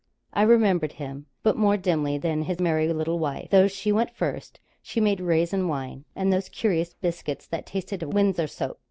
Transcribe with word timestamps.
I 0.33 0.41
remembered 0.41 0.93
him, 0.93 1.27
but 1.43 1.55
more 1.59 1.77
dimly 1.77 2.17
than 2.17 2.41
his 2.41 2.59
merry 2.59 2.91
little 2.91 3.19
wife, 3.19 3.51
though 3.51 3.67
she 3.67 3.91
went 3.91 4.09
first. 4.15 4.59
She 4.81 4.99
made 4.99 5.19
raisin 5.21 5.67
wine, 5.67 6.05
and 6.15 6.33
those 6.33 6.49
curious 6.49 6.95
biscuits 6.95 7.45
that 7.45 7.67
tasted 7.67 8.01
of 8.01 8.11
Windsor 8.11 8.47
soap. 8.47 8.79